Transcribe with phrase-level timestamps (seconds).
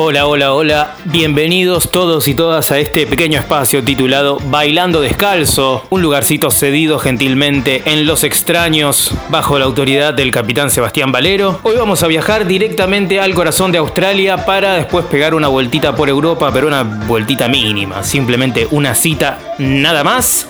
[0.00, 0.94] Hola, hola, hola.
[1.06, 7.82] Bienvenidos todos y todas a este pequeño espacio titulado Bailando Descalzo, un lugarcito cedido gentilmente
[7.86, 11.58] en Los Extraños bajo la autoridad del capitán Sebastián Valero.
[11.64, 16.08] Hoy vamos a viajar directamente al corazón de Australia para después pegar una vueltita por
[16.08, 20.46] Europa, pero una vueltita mínima, simplemente una cita nada más.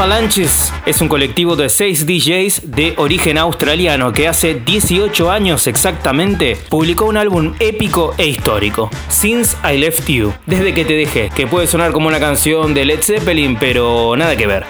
[0.00, 6.56] Avalanches es un colectivo de 6 DJs de origen australiano que hace 18 años exactamente
[6.70, 11.46] publicó un álbum épico e histórico, Since I Left You, desde que te dejé, que
[11.46, 14.64] puede sonar como una canción de Led Zeppelin, pero nada que ver.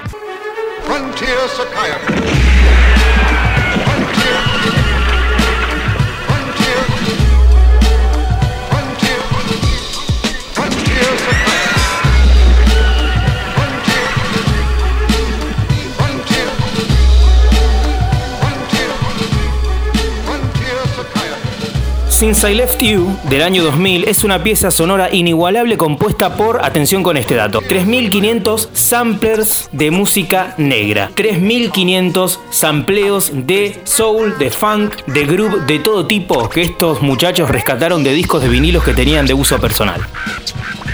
[22.20, 27.02] Since I Left You, del año 2000, es una pieza sonora inigualable compuesta por, atención
[27.02, 35.24] con este dato, 3.500 samplers de música negra, 3.500 sampleos de soul, de funk, de
[35.24, 39.32] groove, de todo tipo que estos muchachos rescataron de discos de vinilos que tenían de
[39.32, 40.02] uso personal.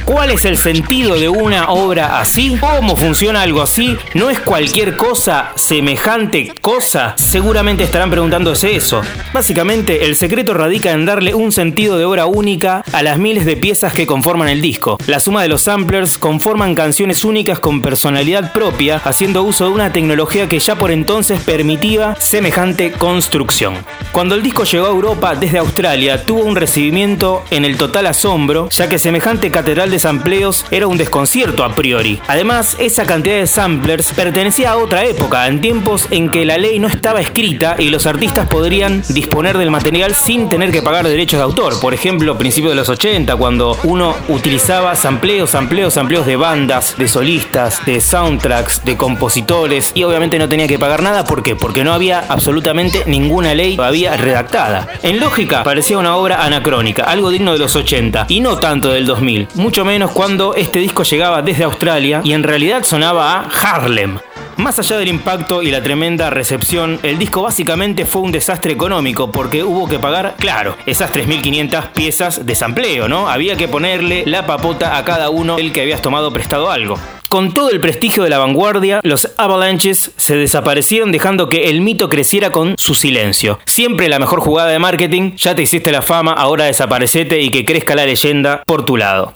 [0.06, 2.56] ¿Cuál es el sentido de una obra así?
[2.60, 3.96] ¿Cómo funciona algo así?
[4.14, 7.16] ¿No es cualquier cosa semejante cosa?
[7.18, 9.02] Seguramente estarán preguntándose eso.
[9.34, 13.56] Básicamente, el secreto radica en darle un sentido de obra única a las miles de
[13.56, 14.96] piezas que conforman el disco.
[15.08, 19.92] La suma de los samplers conforman canciones únicas con personalidad propia, haciendo uso de una
[19.92, 23.74] tecnología que ya por entonces permitía semejante construcción.
[24.12, 28.68] Cuando el disco llegó a Europa desde Australia, tuvo un recibimiento en el total asombro,
[28.70, 32.20] ya que semejante catedral de sampleos era un desconcierto a priori.
[32.28, 36.78] Además, esa cantidad de samplers pertenecía a otra época, en tiempos en que la ley
[36.78, 41.38] no estaba escrita y los artistas podrían disponer del material sin tener que pagar derechos
[41.38, 41.80] de autor.
[41.80, 47.08] Por ejemplo, principios de los 80, cuando uno utilizaba sampleos, sampleos, sampleos de bandas, de
[47.08, 51.24] solistas, de soundtracks, de compositores y obviamente no tenía que pagar nada.
[51.24, 51.56] ¿Por qué?
[51.56, 54.88] Porque no había absolutamente ninguna ley todavía redactada.
[55.02, 59.06] En lógica, parecía una obra anacrónica, algo digno de los 80 y no tanto del
[59.06, 59.48] 2000.
[59.54, 64.18] Mucho menos cuando este disco llegaba desde Australia y en realidad sonaba a Harlem.
[64.56, 69.30] Más allá del impacto y la tremenda recepción, el disco básicamente fue un desastre económico
[69.30, 73.28] porque hubo que pagar, claro, esas 3.500 piezas de sampleo, ¿no?
[73.28, 76.98] Había que ponerle la papota a cada uno el que habías tomado prestado algo.
[77.28, 82.08] Con todo el prestigio de la vanguardia, los Avalanches se desaparecieron dejando que el mito
[82.08, 83.58] creciera con su silencio.
[83.66, 87.64] Siempre la mejor jugada de marketing, ya te hiciste la fama, ahora desaparecete y que
[87.64, 89.32] crezca la leyenda por tu lado.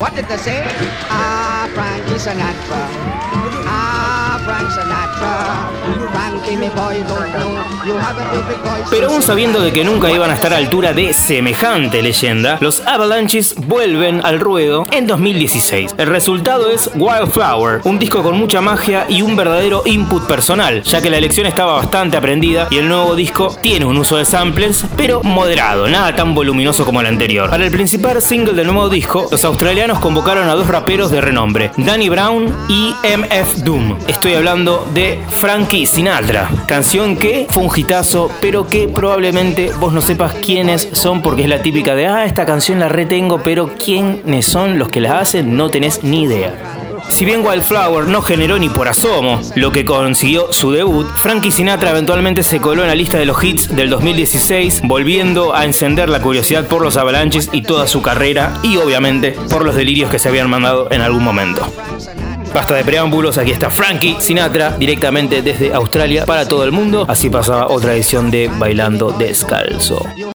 [8.89, 12.81] Pero aún sabiendo de que nunca iban a estar a altura de semejante leyenda, los
[12.85, 15.95] Avalanches vuelven al ruedo en 2016.
[15.97, 21.01] El resultado es Wildflower, un disco con mucha magia y un verdadero input personal, ya
[21.01, 24.85] que la elección estaba bastante aprendida y el nuevo disco tiene un uso de samplers,
[24.97, 27.49] pero moderado, nada tan voluminoso como el anterior.
[27.49, 31.71] Para el principal single del nuevo disco, los australianos convocaron a dos raperos de renombre,
[31.77, 33.97] Danny Brown y MF Doom.
[34.07, 40.01] Estoy hablando de Frankie Sinatra, canción que fue un hitazo, pero que probablemente vos no
[40.01, 44.45] sepas quiénes son porque es la típica de, ah, esta canción la retengo, pero quiénes
[44.45, 46.53] son los que la hacen no tenés ni idea.
[47.09, 51.91] Si bien Wildflower no generó ni por asomo lo que consiguió su debut, Frankie Sinatra
[51.91, 56.21] eventualmente se coló en la lista de los hits del 2016, volviendo a encender la
[56.21, 60.29] curiosidad por los avalanches y toda su carrera, y obviamente por los delirios que se
[60.29, 61.67] habían mandado en algún momento.
[62.53, 67.05] Basta de preámbulos, aquí está Frankie Sinatra directamente desde Australia para todo el mundo.
[67.07, 70.05] Así pasaba otra edición de Bailando Descalzo.